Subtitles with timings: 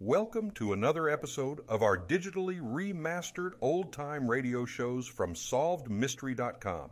[0.00, 6.90] Welcome to another episode of our digitally remastered old time radio shows from SolvedMystery.com.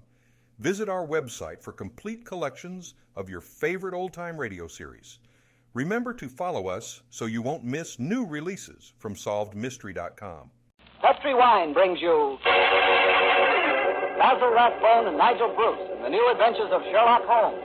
[0.59, 5.21] Visit our website for complete collections of your favorite old time radio series.
[5.73, 10.51] Remember to follow us so you won't miss new releases from SolvedMystery.com.
[11.01, 12.39] Petri Wine brings you
[14.19, 17.63] Basil Rathbone and Nigel Bruce in the new adventures of Sherlock Holmes.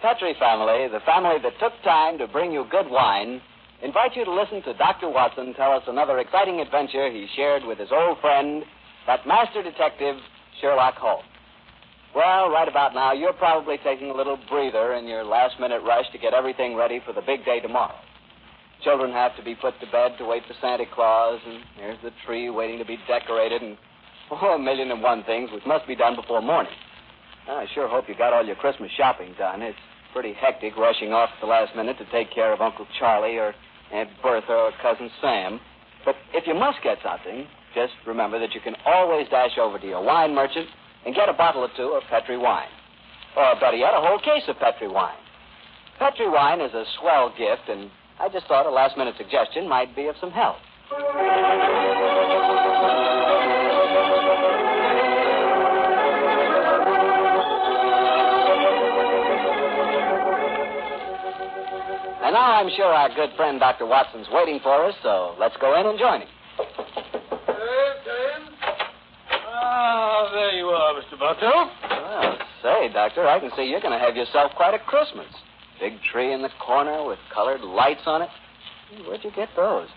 [0.00, 3.40] Petri family, the family that took time to bring you good wine,
[3.82, 5.10] invite you to listen to Dr.
[5.10, 8.64] Watson tell us another exciting adventure he shared with his old friend,
[9.06, 10.16] that master detective,
[10.60, 11.28] Sherlock Holmes.
[12.16, 16.06] Well, right about now, you're probably taking a little breather in your last minute rush
[16.12, 17.94] to get everything ready for the big day tomorrow.
[18.82, 22.10] Children have to be put to bed to wait for Santa Claus, and here's the
[22.26, 23.76] tree waiting to be decorated, and
[24.30, 26.72] oh, a million and one things which must be done before morning.
[27.46, 29.60] I sure hope you got all your Christmas shopping done.
[29.60, 29.76] It's
[30.12, 33.54] pretty hectic rushing off at the last minute to take care of Uncle Charlie or
[33.92, 35.60] Aunt Bertha or Cousin Sam.
[36.04, 39.86] But if you must get something, just remember that you can always dash over to
[39.86, 40.66] your wine merchant
[41.06, 42.68] and get a bottle or two of Petri wine.
[43.36, 45.18] Or better yet, a whole case of Petri wine.
[45.98, 49.94] Petri wine is a swell gift, and I just thought a last minute suggestion might
[49.94, 50.56] be of some help.
[62.30, 63.86] And now I'm sure our good friend Dr.
[63.86, 66.28] Watson's waiting for us, so let's go in and join him.
[69.34, 71.18] Ah, there you are, Mr.
[71.18, 71.68] Bartell.
[71.90, 75.26] Well, say, Doctor, I can see you're going to have yourself quite a Christmas.
[75.80, 78.30] Big tree in the corner with colored lights on it.
[79.08, 79.88] Where'd you get those?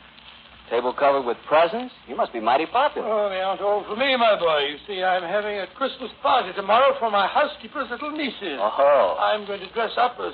[0.71, 1.93] Table covered with presents?
[2.07, 3.07] You must be mighty popular.
[3.07, 4.73] Oh, they aren't all for me, my boy.
[4.73, 8.57] You see, I'm having a Christmas party tomorrow for my housekeeper's little nieces.
[8.57, 10.33] Oh, I'm going to dress up as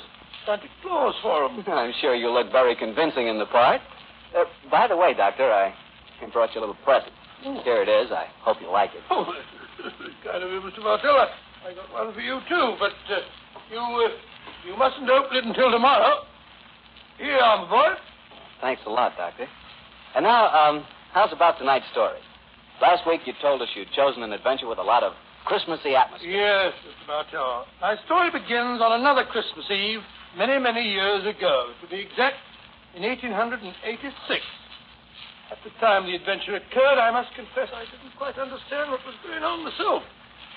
[0.50, 1.64] Santa Claus for them.
[1.68, 3.82] I'm sure you look very convincing in the part.
[4.36, 5.76] Uh, by the way, Doctor, I
[6.34, 7.14] brought you a little present.
[7.64, 8.12] Here it is.
[8.12, 9.02] I hope you like it.
[9.12, 9.26] Oh,
[10.26, 10.82] kind of you, Mr.
[10.82, 11.18] Bartell.
[11.22, 13.22] I, I got one for you, too, but uh,
[13.70, 14.10] you uh,
[14.66, 16.26] you mustn't open it until tomorrow.
[17.20, 17.94] Here, I'm boy.
[18.60, 19.46] Thanks a lot, Doctor.
[20.16, 20.84] And now, um,
[21.14, 22.18] how's about tonight's story?
[22.82, 25.14] Last week you told us you'd chosen an adventure with a lot of
[25.46, 26.32] Christmassy atmosphere.
[26.32, 27.08] Yes, Mr.
[27.08, 27.66] Bartell.
[27.82, 30.02] My story begins on another Christmas Eve,
[30.38, 31.74] many, many years ago.
[31.82, 32.38] To be exact,
[32.96, 34.42] in 1886.
[35.50, 39.18] At the time the adventure occurred, I must confess I didn't quite understand what was
[39.26, 40.04] going on myself.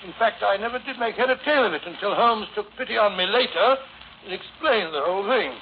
[0.05, 2.97] In fact, I never did make head or tail of it until Holmes took pity
[2.97, 3.77] on me later
[4.25, 5.55] and explained the whole thing.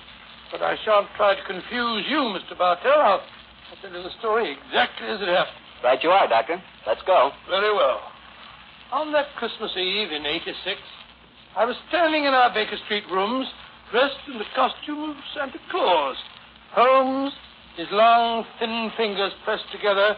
[0.52, 2.58] But I shan't try to confuse you, Mr.
[2.58, 2.92] Bartell.
[2.92, 5.62] I'll, I'll tell you the story exactly as it happened.
[5.84, 6.62] Right you are, Doctor.
[6.86, 7.32] Let's go.
[7.50, 8.02] Very well.
[8.92, 10.78] On that Christmas Eve in 86,
[11.56, 13.48] I was standing in our Baker Street rooms,
[13.92, 16.16] dressed in the costume of Santa Claus.
[16.72, 17.34] Holmes,
[17.76, 20.16] his long, thin fingers pressed together,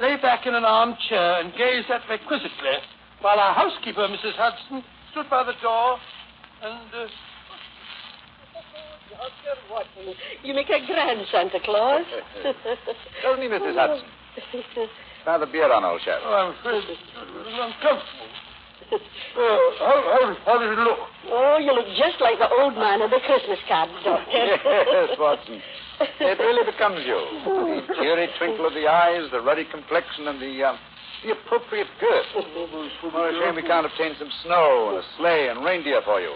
[0.00, 2.78] lay back in an armchair and gazed at me quizzically,
[3.20, 4.36] while our housekeeper, Mrs.
[4.36, 5.98] Hudson, stood by the door
[6.62, 6.88] and.
[6.94, 7.06] Uh,
[9.14, 9.56] Dr.
[9.70, 12.04] Watson, you make a grand Santa Claus.
[12.42, 13.76] Doesn't he, Mrs.
[13.76, 14.06] Hudson?
[15.24, 16.20] Try the beer on, old chap.
[16.24, 18.23] oh, I'm afraid it's a little uncomfortable.
[18.92, 18.98] Uh,
[19.80, 20.98] how, how, how does it look?
[21.30, 24.30] oh, you look just like the old man of the Christmas cards, Doctor.
[24.30, 25.60] yes, Watson.
[26.20, 27.18] It really becomes you.
[27.88, 30.76] The cheery twinkle of the eyes, the ruddy complexion, and the uh,
[31.24, 32.26] the appropriate girth.
[32.36, 36.34] Well, a shame we can't obtain some snow and a sleigh and reindeer for you.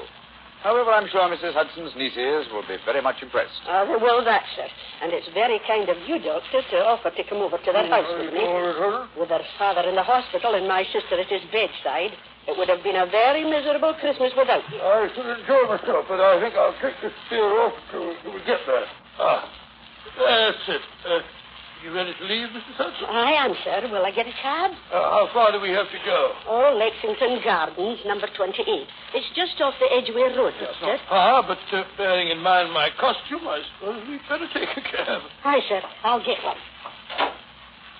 [0.62, 1.54] However, I'm sure Mrs.
[1.54, 3.62] Hudson's nieces will be very much impressed.
[3.68, 4.66] Oh, they will that, sir.
[5.02, 8.10] And it's very kind of you, Doctor, to offer to come over to their house
[8.18, 8.42] with me.
[9.14, 12.10] With their father in the hospital and my sister at his bedside,
[12.48, 14.80] it would have been a very miserable Christmas without you.
[14.80, 18.40] I should enjoy myself, but I think I'll take this beer off till, till we
[18.48, 18.88] get there.
[19.20, 19.44] Ah,
[20.16, 20.80] that's it.
[21.04, 21.20] Uh,
[21.84, 22.74] you ready to leave, Mrs.
[22.74, 23.06] Hudson?
[23.06, 23.86] I am, sir.
[23.92, 24.72] Will I get a cab?
[24.90, 26.32] Uh, how far do we have to go?
[26.48, 28.64] Oh, Lexington Gardens, number 28.
[29.14, 30.96] It's just off the Edgware Road, Doctor.
[31.12, 35.22] Ah, but uh, bearing in mind my costume, I suppose we'd better take a cab.
[35.44, 35.82] Hi, sir.
[36.02, 36.56] I'll get one.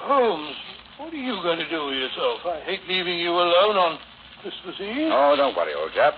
[0.01, 0.57] Holmes,
[0.97, 2.41] what are you going to do with yourself?
[2.47, 3.99] I hate leaving you alone on
[4.43, 5.11] Christmas Eve.
[5.13, 6.15] Oh, don't worry, old chap.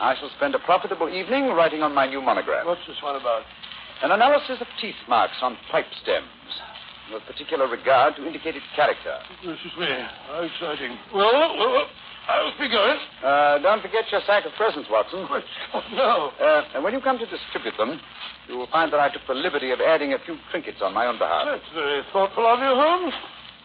[0.00, 2.66] I shall spend a profitable evening writing on my new monograph.
[2.66, 3.42] What's this one about?
[4.02, 6.28] An analysis of teeth marks on pipe stems,
[7.12, 9.18] with particular regard to indicated character.
[9.44, 9.90] This is me.
[10.28, 10.96] How exciting.
[11.12, 11.86] Well, well, well,
[12.28, 12.98] I'll be going.
[13.24, 15.26] Uh, don't forget your sack of presents, Watson.
[15.74, 16.30] Oh, no.
[16.38, 17.98] Uh, and when you come to distribute them,
[18.46, 21.06] you will find that I took the liberty of adding a few trinkets on my
[21.06, 21.46] own behalf.
[21.50, 23.14] That's very thoughtful of you, Holmes.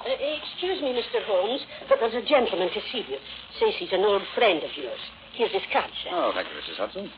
[0.03, 1.23] Uh, excuse me, Mr.
[1.23, 3.17] Holmes, but there's a gentleman to see you.
[3.59, 4.99] Says he's an old friend of yours.
[5.33, 6.09] Here's his card, sir.
[6.11, 6.77] Oh, thank you, Mrs.
[6.77, 7.11] Hudson.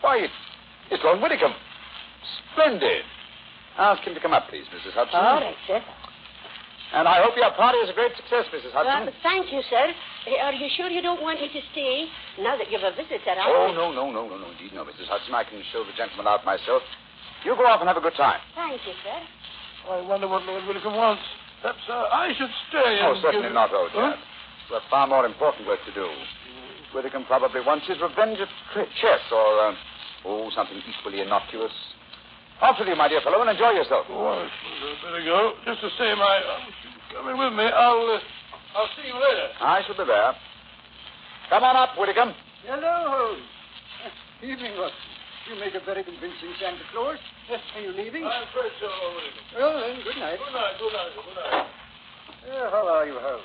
[0.00, 0.28] Why,
[0.90, 1.54] it's Lord Whitcomb.
[2.52, 3.02] Splendid.
[3.76, 4.92] Ask him to come up, please, Mrs.
[4.94, 5.18] Hudson.
[5.18, 5.82] All right, sir.
[6.94, 8.70] And I hope your party is a great success, Mrs.
[8.70, 9.10] Hudson.
[9.10, 9.90] Uh, thank you, sir.
[10.30, 12.06] Uh, are you sure you don't want me to stay?
[12.38, 13.50] Now that you've a visitor, I...
[13.50, 15.10] Oh, no, no, no, no, no, indeed, no, Mrs.
[15.10, 15.34] Hudson.
[15.34, 16.82] I can show the gentleman out myself.
[17.44, 18.38] You go off and have a good time.
[18.54, 19.18] Thank you, sir.
[19.90, 21.22] I wonder what Lord Whitcomb wants.
[21.64, 23.56] Perhaps uh, I should stay Oh, and certainly give...
[23.56, 24.12] not, old Huh?
[24.12, 24.20] chap.
[24.68, 26.04] We've far more important work to do.
[26.92, 31.72] Whitcomb probably wants his revenge at tri- chess or, uh, oh, something equally innocuous.
[32.60, 34.04] Off with you, my dear fellow, and enjoy yourself.
[34.12, 35.52] Oh, I suppose I'd better go.
[35.64, 36.60] Just the same, I.
[37.16, 37.64] Come in with me.
[37.64, 38.12] I'll...
[38.12, 38.20] Uh,
[38.76, 39.48] I'll see you later.
[39.60, 40.32] I shall be there.
[41.48, 42.34] Come on up, Whitcomb.
[42.66, 43.48] Hello, Holmes.
[44.42, 45.13] Evening, Watson.
[45.48, 47.18] You make a very convincing Santa Claus.
[47.50, 48.24] Yes, are you leaving?
[48.24, 48.88] I'm afraid so.
[49.58, 50.38] Well, then, good night.
[50.40, 51.66] Good night, good night, good night.
[52.48, 53.44] Uh, how are you, Holmes?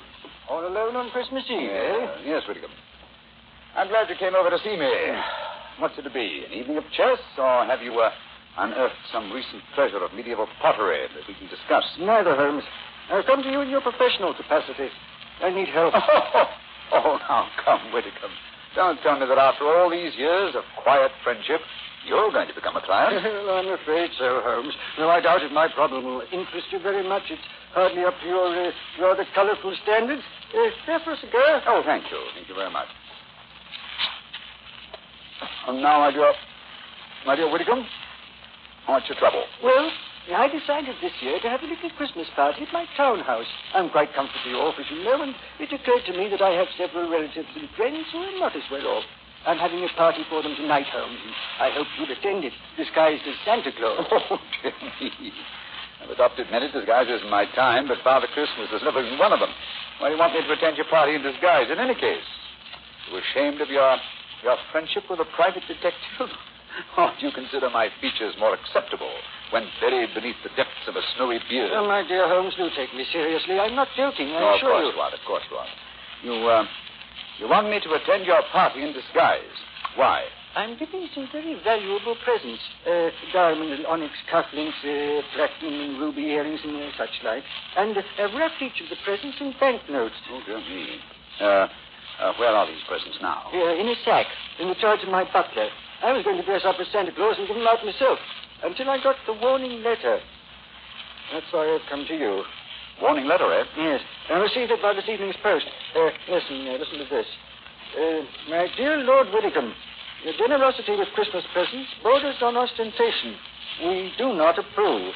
[0.50, 2.08] All alone on Christmas Eve, eh?
[2.26, 2.72] Yes, Whitcomb.
[3.76, 4.90] I'm glad you came over to see me.
[5.80, 6.44] What's it to be?
[6.48, 8.12] An evening of chess, or have you uh,
[8.58, 11.84] unearthed some recent treasure of medieval pottery that we can discuss?
[12.00, 12.64] Neither, Holmes.
[13.12, 14.88] I've come to you in your professional capacity.
[15.42, 15.94] I need help.
[16.92, 18.34] Oh, now come, Whitcomb.
[18.74, 21.62] Don't tell me that after all these years of quiet friendship,
[22.10, 23.24] you're going to become a client.
[23.46, 24.74] well, I'm afraid so, Holmes.
[24.98, 27.24] No, I doubt if my problem will interest you very much.
[27.30, 27.42] It's
[27.72, 30.24] hardly up to your uh, rather colorful standards.
[30.50, 31.62] Uh, there for a cigar?
[31.68, 32.20] Oh, thank you.
[32.36, 32.88] Thank you very much.
[35.68, 36.34] And now, my dear,
[37.26, 37.86] my dear Whitcomb,
[38.88, 39.44] what's your trouble?
[39.64, 39.92] Well,
[40.36, 43.50] I decided this year to have a little Christmas party at my townhouse.
[43.74, 46.68] I'm quite comfortably off, as you know, and it occurred to me that I have
[46.78, 49.04] several relatives and friends who are not as well off.
[49.48, 53.24] I'm having a party for them tonight, Holmes, and I hope you'll attend it, disguised
[53.28, 54.06] as Santa Claus.
[54.32, 54.74] Oh, dear
[55.20, 55.32] me.
[56.04, 59.40] I've adopted many disguises in my time, but Father Christmas has never been one of
[59.40, 59.50] them.
[60.00, 62.24] Why do you want me to attend your party in disguise in any case?
[63.12, 63.98] You ashamed of your
[64.44, 66.30] your friendship with a private detective?
[66.98, 69.12] Or do you consider my features more acceptable
[69.52, 71.72] when buried beneath the depths of a snowy beard?
[71.72, 73.60] Well, my dear Holmes, do take me seriously.
[73.60, 74.94] I'm not joking, I Oh, of course you.
[74.94, 75.12] you are.
[75.12, 75.68] Of course you are.
[76.24, 76.64] You, uh,
[77.40, 79.58] you want me to attend your party in disguise.
[79.96, 80.26] Why?
[80.56, 82.62] I'm giving some very valuable presents.
[82.86, 87.44] Uh, diamond and onyx cufflinks, uh, platinum and ruby earrings and uh, such like.
[87.78, 90.16] And uh, I've wrapped each of the presents in banknotes.
[90.32, 91.00] Oh, dear me.
[91.40, 91.68] Uh,
[92.20, 93.50] uh, where are these presents now?
[93.54, 94.26] Uh, in a sack,
[94.60, 95.70] in the charge of my butler.
[96.02, 98.20] I was going to dress up as Santa Claus and give them out myself
[98.64, 100.20] until I got the warning letter.
[101.32, 102.44] That's why I've come to you.
[103.02, 103.64] Warning letter, eh?
[103.78, 105.66] Yes, I received it by this evening's post.
[105.96, 107.26] Uh, listen, uh, listen to this.
[107.96, 109.74] Uh, my dear Lord Whitcomb,
[110.24, 113.36] your generosity with Christmas presents borders on ostentation.
[113.82, 115.14] We do not approve.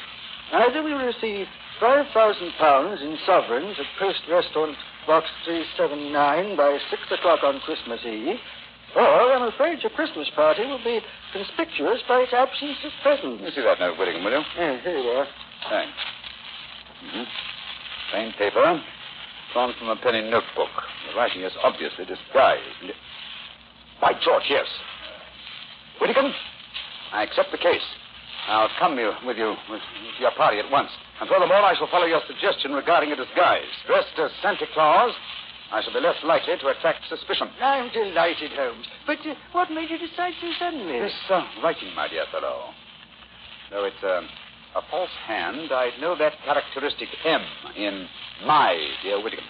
[0.52, 1.46] Either we receive
[1.78, 4.76] five thousand pounds in sovereigns at Poste Restante
[5.06, 8.40] Box 379 by six o'clock on Christmas Eve,
[8.96, 11.00] or I'm afraid your Christmas party will be
[11.32, 13.42] conspicuous by its absence of presents.
[13.42, 14.44] Me see that note, Whittingham, will you?
[14.56, 15.26] Yeah, here you are.
[15.68, 15.98] Thanks.
[17.04, 17.53] Mm-hmm.
[18.14, 18.80] Plain paper,
[19.52, 20.70] drawn from a penny notebook.
[21.10, 22.94] The writing is obviously disguised.
[24.00, 24.66] By George, yes.
[26.00, 26.32] Whittingham,
[27.12, 27.82] I accept the case.
[28.46, 30.90] I'll come you, with you with, to your party at once.
[31.18, 33.66] And furthermore, I shall follow your suggestion regarding a disguise.
[33.88, 35.12] Dressed as Santa Claus,
[35.72, 37.48] I shall be less likely to attract suspicion.
[37.60, 38.86] I'm delighted, Holmes.
[39.08, 41.00] But uh, what made you decide so suddenly?
[41.00, 42.70] This uh, writing, my dear fellow.
[43.72, 44.22] Though it's uh,
[44.74, 47.42] a false hand, I know that characteristic M
[47.76, 48.06] in
[48.44, 49.46] my dear Whittingham.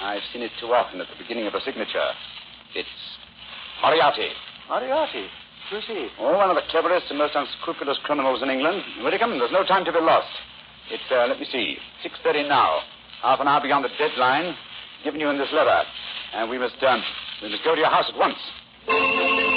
[0.00, 2.10] I've seen it too often at the beginning of a signature.
[2.74, 2.88] It's
[3.82, 4.30] Moriarty.
[4.68, 5.26] Moriarty.
[5.70, 6.08] Who's he?
[6.20, 8.82] Oh, one of the cleverest and most unscrupulous criminals in England.
[9.02, 10.30] Whittingham, there's no time to be lost.
[10.90, 12.78] It's, uh, let me see, 6.30 now.
[13.22, 14.54] Half an hour beyond the deadline
[15.04, 15.82] given you in this letter.
[16.34, 17.02] And we must, um,
[17.42, 19.47] we must go to your house at once.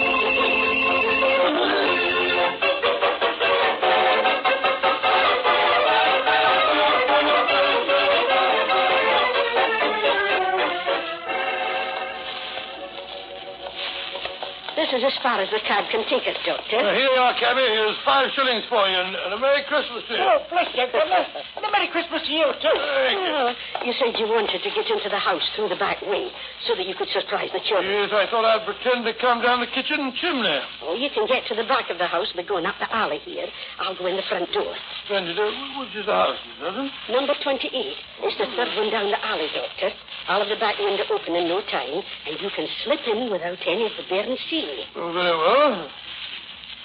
[14.93, 16.79] Is as far as the card can take us, Doctor.
[16.79, 17.63] Here you are, cabby.
[17.63, 20.23] Here's five shillings for you and, and a Merry Christmas to you.
[20.23, 21.23] Oh, bless you, Governor.
[21.55, 22.75] And a Merry Christmas to you, too.
[22.75, 23.31] Thank you.
[23.31, 23.51] Oh,
[23.87, 26.29] you said you wanted to get into the house through the back way
[26.67, 27.87] so that you could surprise the children.
[27.87, 30.59] Yes, I thought I'd pretend to come down the kitchen chimney.
[30.83, 33.19] Oh, you can get to the back of the house by going up the alley
[33.23, 33.47] here.
[33.79, 34.75] I'll go in the front door.
[35.05, 35.39] Splendid.
[35.39, 35.47] Uh,
[35.79, 37.71] which is the house, Miss Number 28.
[37.71, 39.89] It's the third one down the alley, Doctor.
[40.27, 43.57] I'll have the back window open in no time, and you can slip in without
[43.65, 44.80] any of the bairns seeing.
[44.95, 45.89] Oh, very well.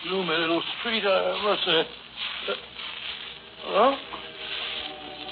[0.04, 1.80] Gloomy little street, I must say.
[3.66, 3.98] Uh, well,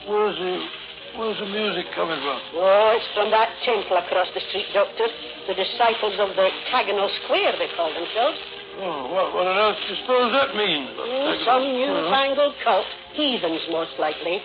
[0.09, 0.67] where's the
[1.15, 2.41] Where's the music coming from?
[2.59, 5.07] Oh, it's from that temple across the street, Doctor.
[5.47, 8.35] The disciples of the octagonal square, they call themselves.
[8.83, 10.91] Oh, what, what on earth do you suppose that means?
[10.91, 12.87] Oh, some newfangled cult.
[13.15, 14.43] Heathens, most likely.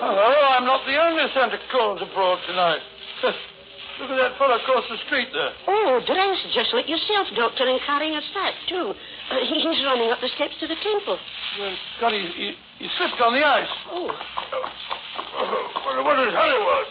[0.00, 2.80] Hello, I'm not the only Santa Claus abroad tonight.
[4.00, 5.52] Look at that fellow across the street there.
[5.70, 8.90] Oh, dressed just like yourself, Doctor, and carrying a sack, too.
[8.90, 11.14] Uh, he's running up the steps to the temple.
[11.60, 12.48] Well, God, he, he,
[12.82, 13.70] he slipped on the ice.
[13.94, 14.10] Oh,
[15.86, 16.86] What, what is Hollywood?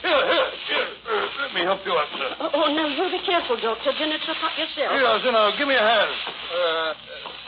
[0.00, 0.88] Here, here, here.
[1.04, 2.30] Uh, let me help you up, sir.
[2.40, 3.92] oh, oh, now you be careful, Doctor.
[3.98, 4.94] Dinner trip up yourself.
[4.94, 6.12] Here, Zeno, give me a hand.
[6.48, 6.90] Uh,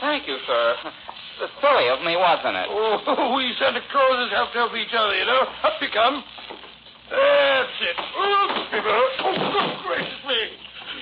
[0.01, 0.75] thank you, sir.
[1.57, 2.67] Silly of me, wasn't it?
[2.69, 5.41] Oh, we Santa Clauses have to help each other, you know.
[5.65, 6.21] Up you come.
[7.11, 7.97] That's it.
[7.99, 10.41] Oh, oh good gracious me.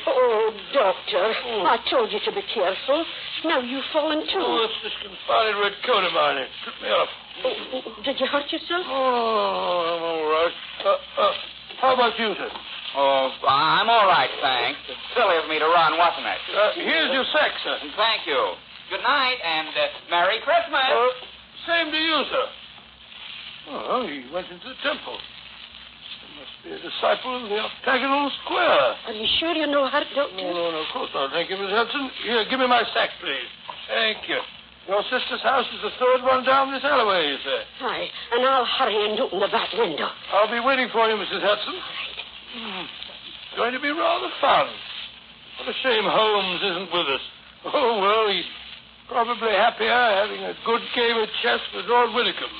[0.08, 1.22] Oh, Doctor,
[1.70, 3.06] I told you to be careful.
[3.46, 4.42] Now you've fallen too.
[4.42, 6.38] Oh, it's this confounded red coat of mine.
[6.42, 7.10] It tripped me up.
[7.46, 8.86] Oh, oh, did you hurt yourself?
[8.89, 10.56] Oh, I'm all right.
[10.82, 11.34] Uh, uh,
[11.80, 12.50] how about you, sir?
[12.98, 14.80] Oh, I'm all right, thanks.
[14.89, 16.42] It's silly of me to run, wasn't it?
[16.50, 17.78] Uh, here's your sack, sir.
[17.96, 18.58] Thank you.
[18.89, 20.89] Good night and uh, Merry Christmas.
[20.89, 21.13] Uh,
[21.70, 22.46] same to you, sir.
[23.70, 25.22] Well, he went into the temple.
[26.63, 28.96] Be a disciple of the octagonal square.
[29.08, 30.44] Are you sure you know how to, No, Doctor?
[30.44, 31.32] no, no, of course not.
[31.32, 32.12] Thank you, Miss Hudson.
[32.24, 33.48] Here, give me my sack, please.
[33.88, 34.39] Thank you.
[34.92, 37.62] Your sister's house is the third one down this alleyway, you say?
[37.86, 40.10] Aye, and I'll hurry and open the back window.
[40.34, 41.39] I'll be waiting for you, Mrs.
[41.46, 41.75] Hudson.
[42.58, 42.86] Hmm.
[42.89, 44.68] It's going to be rather fun.
[45.62, 47.22] What a shame Holmes isn't with us.
[47.72, 48.50] Oh, well, he's
[49.08, 52.60] probably happier having a good game of chess with Lord Winnicombe.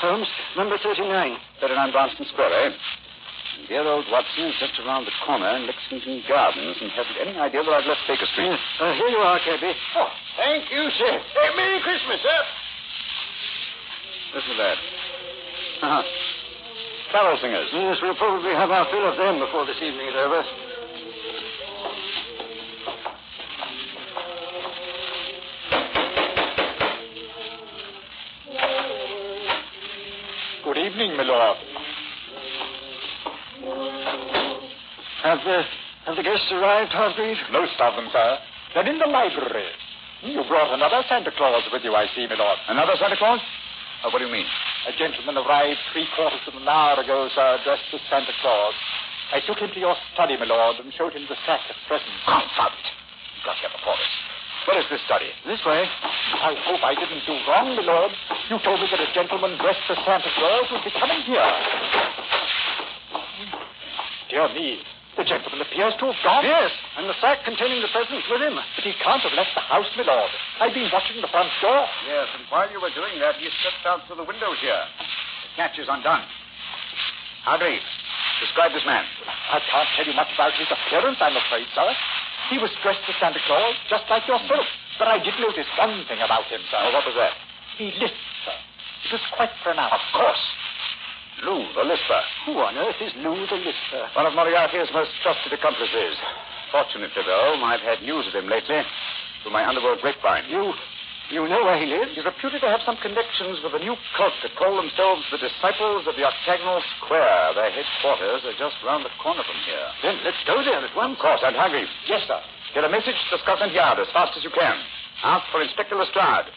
[0.00, 0.28] Holmes.
[0.56, 1.08] Number 39.
[1.60, 2.70] 39 Branston Square, eh?
[3.68, 7.64] Dear old Watson is just around the corner in Lexington Gardens and hasn't any idea
[7.64, 8.52] that I've left Baker Street.
[8.52, 8.60] Yes.
[8.78, 9.72] Uh, here you are, Cabby.
[9.96, 11.12] Oh, thank you, sir.
[11.32, 12.40] Hey, Merry Christmas, sir.
[14.36, 14.78] Listen to that.
[15.82, 16.02] Uh-huh.
[17.12, 17.68] Carol singers.
[17.72, 20.44] Yes, we'll probably have our fill of them before this evening is over.
[30.96, 31.56] Evening, my lord.
[35.24, 35.60] Have the
[36.06, 37.36] have the guests arrived, Hargreave?
[37.52, 38.38] Most of them, sir.
[38.72, 39.68] They're in the library.
[40.22, 42.58] You brought another Santa Claus with you, I see, my lord.
[42.68, 43.40] Another Santa Claus?
[44.04, 44.46] Oh, what do you mean?
[44.88, 48.74] A gentleman arrived three quarters of an hour ago, sir, dressed as Santa Claus.
[49.34, 52.24] I took him to your study, my lord, and showed him the sack of presents.
[52.24, 52.88] Confound it.
[53.36, 54.35] You've got here before this.
[54.66, 55.30] Where is this study?
[55.46, 55.86] This way.
[55.86, 58.10] I hope I didn't do wrong, my lord.
[58.50, 61.50] You told me that a gentleman dressed as Santa Claus would be coming here.
[64.26, 64.82] Dear me,
[65.14, 66.42] the gentleman appears to have gone.
[66.42, 68.58] Yes, and the sack containing the presents with him.
[68.58, 70.30] But he can't have left the house, my lord.
[70.58, 71.86] I've been watching the front door.
[72.10, 74.82] Yes, and while you were doing that, he stepped out through the window here.
[75.46, 76.26] The catch is undone.
[77.46, 77.86] Hargreave,
[78.42, 79.06] describe this man.
[79.30, 81.86] I can't tell you much about his appearance, I'm afraid, sir.
[82.50, 84.66] He was dressed as Santa Claus, just like yourself.
[84.98, 86.78] But I did notice one thing about him, sir.
[86.78, 87.34] Oh, what was that?
[87.76, 88.56] He lisped, sir.
[89.06, 89.94] It was quite pronounced.
[89.94, 90.44] Of course.
[91.44, 92.22] Lou, the Lisper.
[92.46, 94.08] Who on earth is Lou the Lisper?
[94.16, 96.16] One of Moriarty's most trusted accomplices.
[96.72, 98.80] Fortunately, though, I've had news of him lately
[99.42, 100.48] through my underworld grapevine.
[100.48, 100.72] You
[101.30, 102.14] you know where he lives?
[102.14, 106.06] He's reputed to have some connections with a new cult that call themselves the Disciples
[106.06, 107.58] of the Octagonal Square.
[107.58, 109.88] Their headquarters are just round the corner from here.
[110.06, 111.18] Then let's go there at once.
[111.18, 111.90] Of course, and Hargreave.
[112.06, 112.38] Yes, sir.
[112.74, 114.76] Get a message to Scotland Yard as fast as you can.
[115.24, 116.52] Ask for Inspector Lestrade.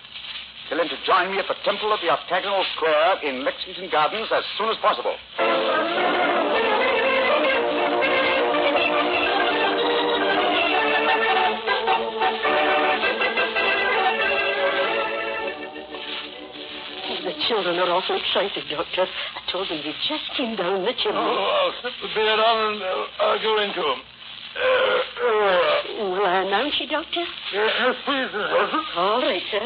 [0.70, 4.30] Tell him to join me at the Temple of the Octagonal Square in Lexington Gardens
[4.30, 5.18] as soon as possible.
[17.30, 19.06] The children are awfully excited, Doctor.
[19.06, 21.14] I told them you just came down the chimney.
[21.14, 24.02] Oh, I'll slip the bed on and uh, I'll go into him.
[24.02, 27.22] Uh, uh, Will I announce you, Doctor?
[27.54, 28.82] yes, please, Miss Hudson.
[28.98, 29.62] All right, sir.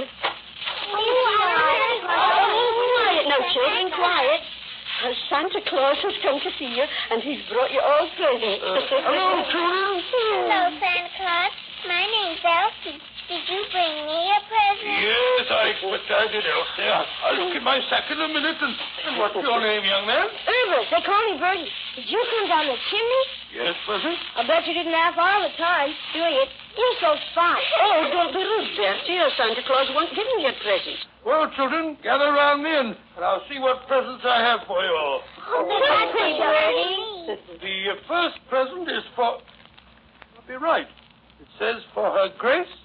[2.04, 4.42] Quiet now, children, quiet.
[4.44, 8.60] Uh, Santa Claus has come to see you, and he's brought you all presents.
[8.60, 10.04] hello, children.
[10.52, 11.56] Hello, Santa Claus.
[11.88, 13.00] My name's Elsie.
[13.32, 14.03] Did you bring me a present?
[14.84, 16.84] Yes, I expect I did, Elsie.
[16.84, 18.60] I'll look in my sack in a minute.
[18.60, 18.76] And,
[19.08, 20.28] and what's your name, young man?
[20.28, 20.88] Herbert.
[20.92, 21.72] They call me Bertie.
[21.96, 23.24] Did you come down the chimney?
[23.56, 24.12] Yes, Percy?
[24.36, 26.50] I bet you didn't laugh all the time doing it.
[26.76, 27.64] You're so fine.
[27.80, 29.16] Oh, don't be rude, Bertie.
[29.16, 31.00] Your Santa Claus won't give you a present.
[31.24, 34.92] Well, children, gather round me and, and I'll see what presents I have for you
[34.92, 35.22] all.
[35.48, 37.14] Oh, Bertie, Bertie.
[37.64, 39.40] The uh, first present is for.
[39.40, 40.88] I'll be right.
[41.40, 42.83] It says for Her Grace, the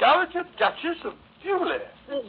[0.00, 1.12] Dowager Duchess of
[1.44, 1.76] Bewley.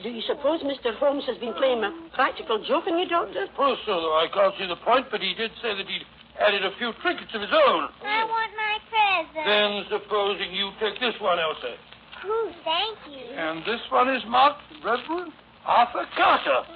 [0.04, 0.94] Do you suppose Mr.
[1.00, 3.48] Holmes has been playing a practical joke on you, Doctor?
[3.48, 6.06] Suppose so, though I can't see the point, but he did say that he'd
[6.40, 7.88] added a few trinkets of his own.
[8.04, 9.48] I want my present.
[9.48, 11.80] Then supposing you take this one, Elsa.
[12.26, 13.34] Oh, thank you.
[13.34, 15.32] And this one is marked Reverend
[15.66, 16.68] Arthur Carter.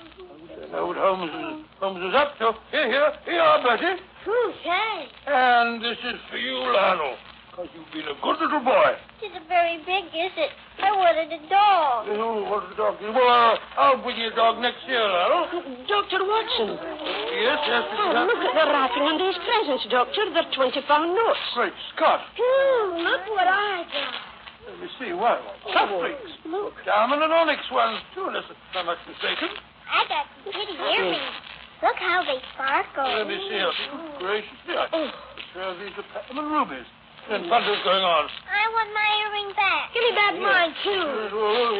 [0.63, 2.51] I know what Holmes is, Holmes is up to.
[2.71, 4.01] Here, here, here, you are, Betty.
[4.27, 5.11] Ooh, thanks.
[5.27, 7.15] And this is for you, Lionel,
[7.55, 8.99] because you've been a good little boy.
[9.23, 10.51] It isn't very big, is it?
[10.83, 12.03] I wanted a dog.
[12.11, 12.99] Oh, wanted a dog.
[12.99, 15.87] Well, uh, I'll bring you a dog next year, Lionel.
[15.87, 16.19] Dr.
[16.19, 16.75] Watson.
[16.75, 18.11] Yes, yes, Mrs.
[18.11, 20.35] Oh, look at the wrapping on these presents, Doctor.
[20.35, 21.45] They're 20 pound notes.
[21.55, 22.27] Great Scott.
[22.35, 24.13] Ooh, look what I got.
[24.67, 25.15] Let me see.
[25.15, 25.39] What?
[25.71, 26.35] Cufflinks.
[26.43, 26.75] Look.
[26.83, 29.47] Diamond and onyx ones, too, unless I'm not much mistaken.
[29.87, 31.23] I got some pretty earrings.
[31.79, 33.15] Look how they sparkle.
[33.15, 33.63] Let me see.
[33.63, 33.71] Oh,
[34.19, 34.59] gracious.
[34.67, 34.91] Yeah.
[35.55, 36.83] Sure, these are platinum rubies.
[37.25, 38.29] And thunder's going on.
[38.45, 39.89] I want my earring back.
[39.97, 41.03] Give me back mine, too.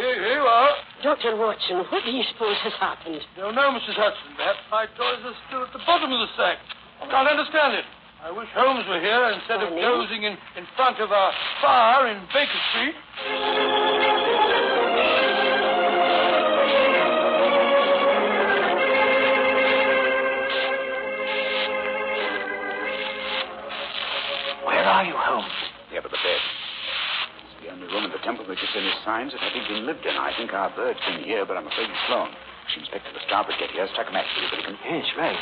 [0.02, 0.74] Here, here you are.
[1.06, 1.38] Dr.
[1.38, 3.22] Watson, what do you suppose has happened?
[3.38, 3.94] No, no, Mrs.
[3.94, 4.34] Hudson.
[4.42, 6.58] Perhaps my toys are still at the bottom of the sack.
[6.98, 7.86] I can't understand it.
[8.26, 12.26] I wish Holmes were here instead of dozing in, in front of our fire in
[12.34, 12.98] Baker Street.
[28.26, 30.18] Temple that any signs of having been lived in.
[30.18, 32.34] I think our bird's been here, but I'm afraid he's flown.
[32.74, 33.86] She inspected the starboard get here.
[33.94, 34.74] Struck a match you, Billigan.
[34.82, 35.38] Yes, right.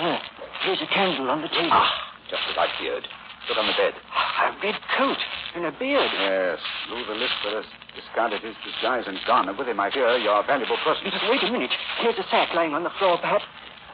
[0.00, 0.20] There.
[0.64, 1.68] Here's a candle on the table.
[1.70, 1.92] Ah,
[2.32, 3.04] just as I feared.
[3.44, 3.92] Stood on the bed.
[3.92, 5.20] A red coat
[5.54, 6.08] and a beard.
[6.16, 6.58] Yes,
[6.88, 10.40] Lou the Lisper has discarded his disguise and gone, and with him, I fear, your
[10.48, 11.12] valuable person.
[11.28, 11.70] Wait a minute.
[12.00, 13.44] Here's a sack lying on the floor, perhaps.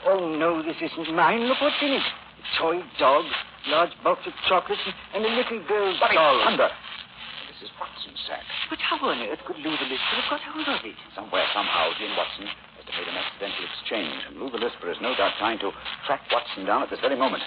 [0.07, 1.51] Oh, no, this isn't mine.
[1.51, 2.07] Look what's in it.
[2.07, 3.27] A toy dog,
[3.67, 4.81] large box of chocolates,
[5.13, 6.45] and a little girl's Bloody doll.
[6.47, 6.71] thunder!
[7.61, 8.41] Is Watson's sack.
[8.71, 10.97] But how on earth could Lou the Lisper have got hold of it?
[11.15, 14.89] Somewhere, somehow, he and Watson must have made an accidental exchange, and Lou the Lisper
[14.91, 15.71] is no doubt trying to
[16.07, 17.43] track Watson down at this very moment.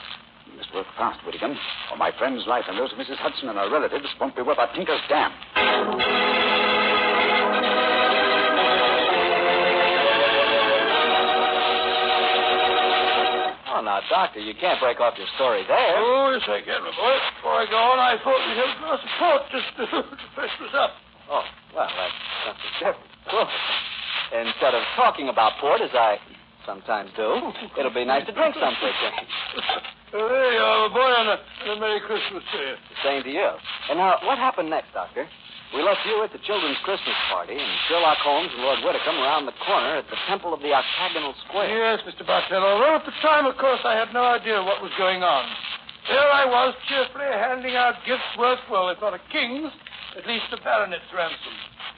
[0.45, 1.57] We must work fast, Whittingham,
[1.89, 3.17] or my friend's life and those of Mrs.
[3.17, 5.33] Hudson and her relatives won't be worth a tinker's dam.
[13.83, 15.95] Now, Doctor, you can't break off your story there.
[15.99, 17.15] Oh, yes, I can, my boy.
[17.37, 19.83] Before I go on, I thought we'd have a glass of port just to,
[20.17, 20.91] to freshen us up.
[21.29, 21.43] Oh,
[21.75, 22.17] well, that's,
[22.47, 23.59] that's a different story.
[24.33, 26.17] Instead of talking about port, as I
[26.65, 28.93] sometimes do, it'll be nice to drink something.
[30.13, 32.75] Uh, there you are, my boy, and a, and a Merry Christmas to you.
[32.77, 33.49] The same to you.
[33.89, 35.25] And now, what happened next, Doctor?
[35.73, 39.49] We left you at the children's Christmas party, and Sherlock Holmes and Lord Whitcomb around
[39.49, 41.73] the corner at the Temple of the Octagonal Square.
[41.73, 42.21] Yes, Mr.
[42.21, 42.61] Bartell.
[42.61, 45.49] Although at the time, of course, I had no idea what was going on.
[46.05, 49.73] There I was, cheerfully handing out gifts worth, well, if not a king's,
[50.13, 51.55] at least a baronet's ransom.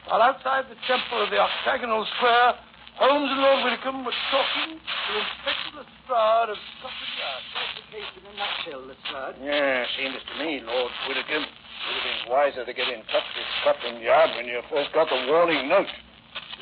[0.07, 2.55] While outside the temple of the Octagonal Square,
[2.95, 7.43] Holmes and Lord Whitcomb were talking to Inspector Lestrade of Scotland Yard.
[7.51, 9.35] That's the case in a nutshell, Lestrade.
[9.43, 13.27] Yeah, seems to me, Lord Whittaker, it would have been wiser to get in touch
[13.35, 15.91] with Scotland Yard when you first got the warning note.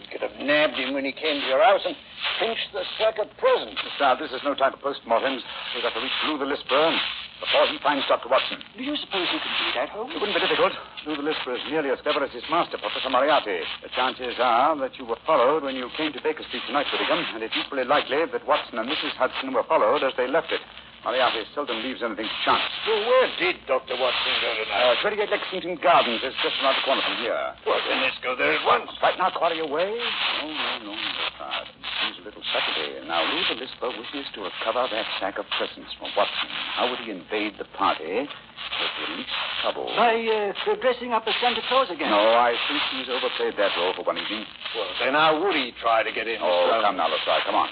[0.01, 1.93] You could have nabbed him when he came to your house and
[2.41, 3.77] pinched the sack of presents.
[4.01, 5.45] Now, this is no time for postmortems.
[5.77, 6.97] We've got to reach Lou the Lisper
[7.43, 8.31] before he finds Dr.
[8.31, 8.63] Watson.
[8.79, 10.15] Do you suppose you can do that, Holmes?
[10.15, 10.71] It wouldn't be difficult.
[11.03, 13.59] Lou the Lisper is nearly as clever as his master, Professor Moriarty.
[13.83, 17.19] The chances are that you were followed when you came to Baker Street tonight, Whittingham,
[17.35, 19.11] and it's equally likely that Watson and Mrs.
[19.19, 20.63] Hudson were followed as they left it.
[21.03, 22.63] Moriarty seldom leaves anything to chance.
[22.87, 23.99] So where did Dr.
[23.99, 24.97] Watson go Uh, tonight?
[25.03, 27.35] 28 Lexington Gardens is just around the corner from here.
[27.67, 28.87] well, then let's go there at once.
[29.03, 29.91] Right now, quarter your way?
[29.91, 31.67] No, no, no, Lestrade.
[32.07, 33.03] He's a little Saturday.
[33.05, 36.47] Now, Lou the Lisper wishes to recover that sack of presents from Watson.
[36.75, 39.29] How would he invade the party with the least
[39.61, 39.91] trouble?
[39.99, 42.11] By uh, dressing up as Santa Claus again.
[42.11, 44.45] No, I think he's overplayed that role for one evening.
[44.75, 46.39] Well, then how would he try to get in?
[46.41, 47.67] Oh, come now, Lestrade, come on.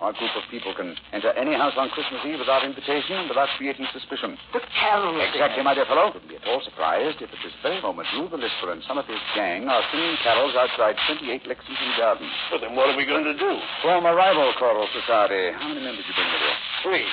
[0.00, 3.48] Our group of people can enter any house on Christmas Eve without invitation and without
[3.56, 4.36] creating suspicion.
[4.52, 5.16] The carols.
[5.32, 6.10] Exactly, my dear fellow.
[6.10, 8.82] I wouldn't be at all surprised if at this very moment Lou the Lisper and
[8.84, 12.32] some of his gang are singing carols outside 28 Lexington Gardens.
[12.50, 13.52] Well, then what are we going to do?
[13.82, 15.54] Form a rival choral society.
[15.56, 16.54] How many members you bring with you?
[16.82, 17.06] Three.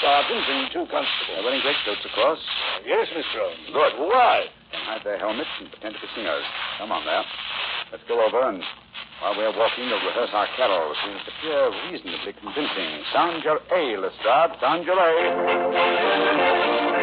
[0.00, 1.28] Sergeant and two constables.
[1.34, 2.38] They're wearing greatcoats, of course.
[2.38, 3.40] Uh, yes, Mr.
[3.40, 3.68] Holmes.
[3.72, 3.92] Good.
[4.08, 4.46] Why?
[4.70, 6.44] Can hide their helmets and pretend to be singers.
[6.78, 7.24] Come on there.
[7.90, 8.62] Let's go over and
[9.20, 10.96] While we're walking, we'll rehearse our carols.
[11.06, 13.02] These appear reasonably convincing.
[13.12, 14.60] Sound your A, Lestrade.
[14.60, 16.97] Sound your A.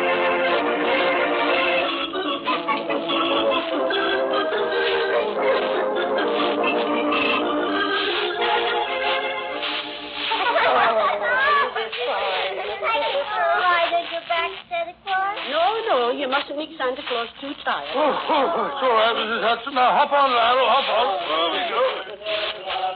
[16.26, 17.86] you mustn't make Santa Claus too tired.
[17.94, 19.42] Oh, oh, oh, it's all right, Mrs.
[19.46, 19.74] Hudson.
[19.78, 21.08] Now hop on, Lionel, hop on.
[21.22, 21.82] There we go.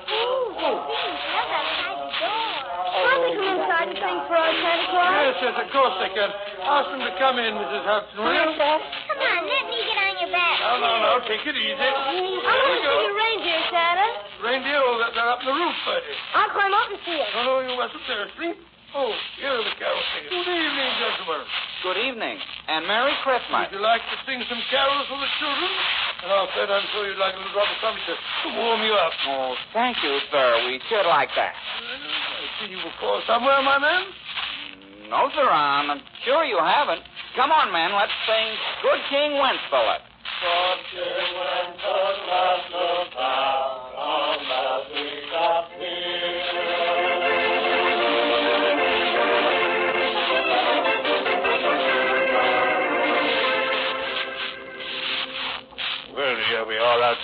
[0.09, 2.49] Oh, please hide the door.
[2.89, 5.13] Can't they come inside and sing for us, Santa Claus?
[5.13, 6.29] Yes, yes, of course they can.
[6.65, 7.85] Ask them to come in, Mrs.
[7.85, 8.49] Hudson, will you?
[8.49, 10.57] Come on, let me get on your back.
[10.59, 11.77] No, no, no, take it easy.
[11.77, 12.91] I There want we to go.
[12.97, 14.07] see the reindeer, Santa.
[14.41, 16.17] Reindeer, oh, they're- they're up in the roof, Bertie.
[16.33, 17.29] I'll climb up and see it.
[17.37, 18.01] No, no, you mustn't.
[18.09, 18.57] They're asleep.
[18.97, 20.33] Oh, here are the carol singers.
[20.33, 21.45] Good evening, gentlemen.
[21.79, 22.35] Good evening,
[22.67, 23.71] and Merry Christmas.
[23.71, 25.71] Would you like to sing some carols for the children?
[26.19, 28.83] And I'll bet I'm sure you'd like a little drop of something to, to warm
[28.83, 29.15] you up.
[29.31, 30.59] Oh, thank you, sir.
[30.67, 31.55] We should like that.
[31.55, 34.03] Uh, I see you before somewhere, my man.
[34.11, 36.99] Mm, no, sir, I'm sure you haven't.
[37.39, 38.47] Come on, man, let's sing
[38.83, 40.03] Good King Wenceslas.
[40.43, 40.78] Well,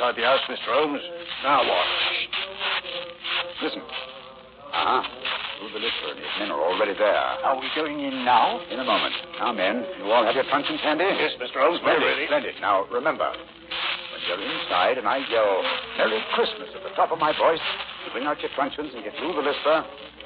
[0.05, 0.69] outside the house, Mr.
[0.69, 1.01] Holmes.
[1.41, 1.87] Now what?
[3.61, 3.81] Listen.
[3.81, 5.01] Uh-huh.
[5.57, 7.25] Through the Lisper and his men are already there.
[7.41, 8.59] Are we going in now?
[8.69, 9.15] In a moment.
[9.39, 11.07] Now, men, you all have your truncheons handy?
[11.09, 11.63] Yes, Mr.
[11.63, 12.25] Holmes, we're Splendid, ready.
[12.27, 12.53] splendid.
[12.61, 15.63] Now, remember, when you're inside and I yell,
[15.97, 17.63] Merry Christmas at the top of my voice,
[18.05, 19.79] you bring out your truncheons and get Lou the Lisper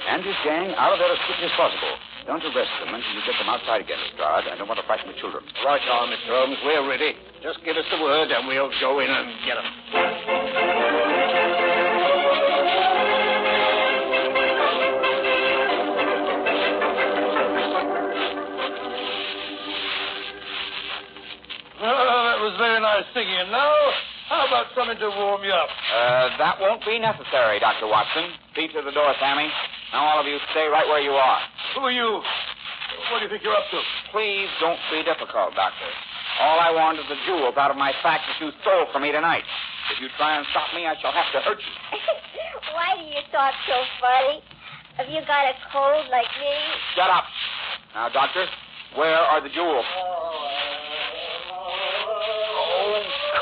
[0.09, 1.93] and his gang out of there as quickly as possible.
[2.25, 4.49] Don't arrest them until you get them outside again, Lestrade.
[4.49, 5.45] I don't want to frighten the children.
[5.63, 6.33] Right on, Mr.
[6.35, 6.57] Holmes.
[6.65, 7.13] We're ready.
[7.41, 10.79] Just give us the word and we'll go in and get 'em.
[21.79, 23.39] Oh, that was very nice singing.
[23.39, 23.71] And now,
[24.27, 25.69] how about something to warm you up?
[25.95, 27.87] Uh, that won't be necessary, Dr.
[27.87, 28.35] Watson.
[28.55, 29.47] See to the door, Sammy.
[29.93, 31.39] Now, all of you stay right where you are.
[31.75, 32.21] Who are you?
[33.11, 33.79] What do you think you're up to?
[34.11, 35.87] Please don't be difficult, Doctor.
[36.39, 39.11] All I want is the jewels out of my sack that you stole from me
[39.11, 39.43] tonight.
[39.91, 41.73] If you try and stop me, I shall have to hurt you.
[42.75, 44.39] Why do you talk so funny?
[44.95, 46.55] Have you got a cold like me?
[46.95, 47.27] Shut up.
[47.91, 48.47] Now, Doctor,
[48.95, 49.83] where are the jewels?
[49.83, 50.39] Oh,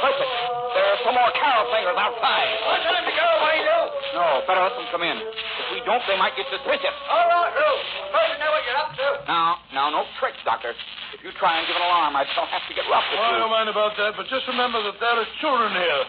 [0.01, 0.31] curse it.
[0.73, 2.49] There are some more carol singers outside.
[2.65, 3.87] What time to go, Wayne?
[4.17, 5.13] No, better let them come in.
[5.13, 6.95] If we don't, they might get suspicious.
[7.06, 7.73] All right, Lou.
[8.10, 9.08] First, know what you're up to.
[9.30, 10.73] Now, now, no tricks, Doctor.
[11.13, 13.30] If you try and give an alarm, I shall have to get rough with Well,
[13.30, 16.01] I don't mind about that, but just remember that there are children here.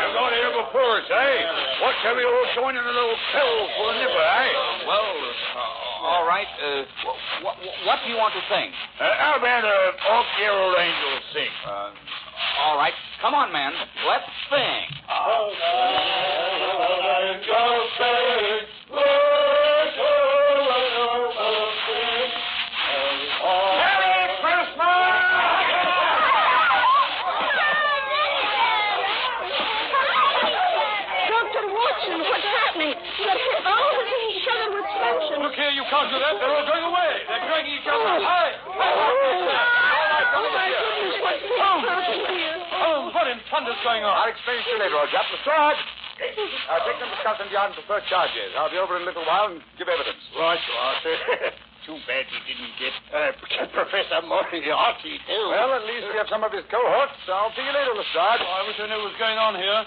[0.00, 1.36] You're going here before us, eh?
[1.84, 4.48] What shall we all join in a little pill for a nipper, eh?
[4.88, 5.12] Well,
[5.60, 6.48] uh, all right.
[6.56, 6.88] Uh,
[7.44, 8.72] what, what do you want to sing?
[8.96, 11.52] Uh, how about Off Year Old Angel sing?
[11.68, 11.92] Uh,
[12.64, 12.96] all right.
[13.22, 13.70] Come on, man.
[14.02, 14.82] Let's sing.
[16.98, 17.38] Merry
[31.30, 31.62] Dr.
[31.70, 32.98] Watson, what's happening?
[33.22, 35.46] They're hitting each other with truncheons.
[35.46, 36.34] Look here, you can't do that.
[36.42, 37.22] They're all going away.
[37.30, 38.02] They're dragging each other.
[38.02, 38.18] Oh.
[38.18, 38.50] Hi.
[40.34, 42.58] Oh, my goodness, what's happening here?
[42.82, 44.12] Oh, what in thunder's going on?
[44.20, 45.24] I'll explain to you later, old chap.
[45.32, 45.80] Lestrade!
[46.22, 48.52] Uh, take them to Scotland Yard for first charges.
[48.54, 50.20] I'll be over in a little while and give evidence.
[50.36, 51.16] Right you are, sir.
[51.82, 53.34] Too bad he didn't get uh,
[53.74, 55.44] Professor Moriarty, too.
[55.50, 57.18] Well, at least we have some of his cohorts.
[57.26, 58.38] I'll see you later, Lestrade.
[58.38, 59.80] Oh, I wish I knew what was going on here.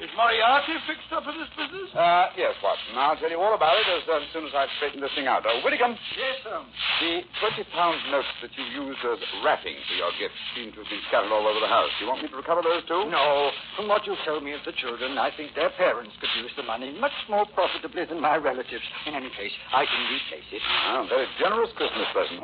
[0.00, 1.92] Is Moriarty fixed up in this business?
[1.92, 2.96] Uh, yes, Watson.
[2.96, 5.28] I'll tell you all about it as, uh, as soon as I've straightened this thing
[5.28, 5.44] out.
[5.44, 6.56] Uh, Whittingham, Yes, sir.
[7.04, 7.12] the
[7.44, 11.28] 20-pound notes that you used as wrapping for your gift seem to have been scattered
[11.28, 11.92] all over the house.
[12.00, 13.04] Do you want me to recover those, too?
[13.12, 13.52] No.
[13.76, 16.64] From what you've told me of the children, I think their parents could use the
[16.64, 18.84] money much more profitably than my relatives.
[19.04, 20.64] In any case, I can replace it.
[20.88, 22.40] Ah, very generous Christmas present.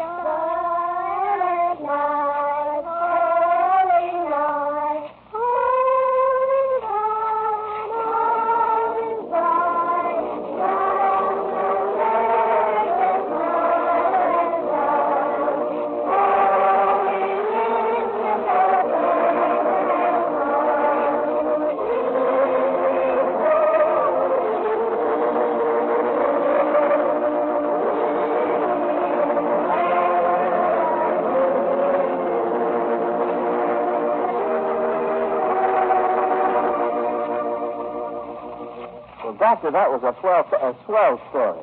[39.60, 41.60] Doctor, that was a swell, a swell story.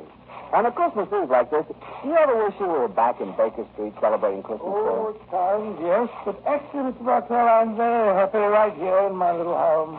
[0.53, 1.73] On a Christmas Eve like this, do
[2.05, 6.05] you ever wish you were back in Baker Street celebrating Christmas Oh, at times, yes.
[6.21, 7.01] But actually, Mr.
[7.01, 9.97] Bartell, I'm very happy right here in my little home.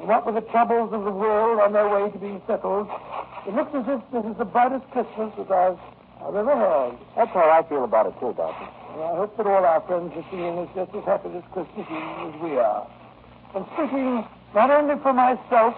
[0.00, 2.88] And what with the troubles of the world on their way to being settled,
[3.44, 5.76] it looks as if this is the brightest Christmas that I've,
[6.24, 6.96] I've ever had.
[7.12, 8.64] That's how I feel about it, too, Doctor.
[8.96, 11.84] And I hope that all our friends are seeing us just as happy this Christmas
[11.92, 12.88] Eve as we are.
[13.52, 14.24] And speaking
[14.56, 15.76] not only for myself,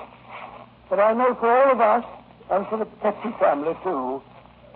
[0.91, 2.05] but I know for all of us,
[2.51, 4.21] and for the Petri family, too,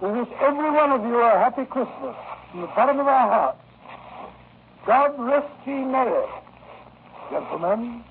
[0.01, 2.15] we wish every one of you a happy Christmas
[2.51, 3.59] from the bottom of our hearts.
[4.87, 6.25] God rest ye merry,
[7.31, 8.05] gentlemen.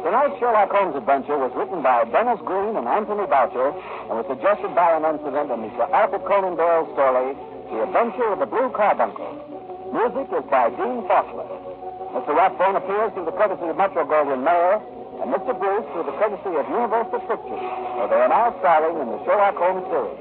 [0.00, 3.76] Tonight's Sherlock Holmes adventure was written by Dennis Green and Anthony Boucher
[4.08, 5.84] and was suggested by an incident in Mr.
[5.92, 7.36] Arthur Conan Doyle's story,
[7.70, 9.30] The Adventure of the Blue Carbuncle.
[9.94, 11.46] Music is by Dean Fossler.
[12.10, 12.34] Mr.
[12.34, 14.82] Rathbone appears through the courtesy of Metro Goldwyn Mayer,
[15.22, 15.54] and Mr.
[15.54, 17.62] Bruce through the courtesy of Universal Pictures,
[17.94, 20.18] where they are now starring in the Sherlock Holmes series.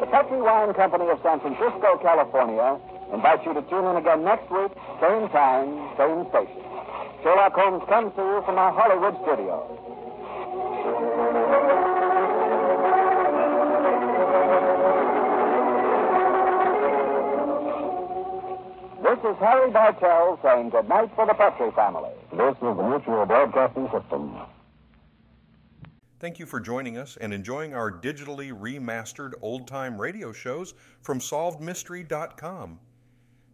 [0.00, 2.80] The Petri Wine Company of San Francisco, California,
[3.12, 4.72] invites you to tune in again next week,
[5.02, 5.66] same time,
[5.98, 6.62] same station.
[7.24, 9.66] Sherlock Holmes comes to you from our Hollywood studio.
[19.02, 22.10] This is Harry Bartell saying good night for the Petri family.
[22.30, 24.36] This is the Mutual Broadcasting System.
[26.20, 31.18] Thank you for joining us and enjoying our digitally remastered old time radio shows from
[31.18, 32.78] SolvedMystery.com.